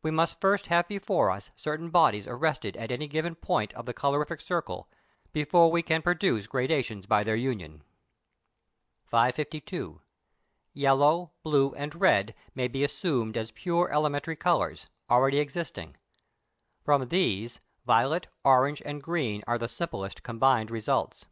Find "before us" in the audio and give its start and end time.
0.88-1.50